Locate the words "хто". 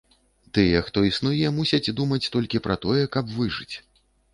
0.87-1.03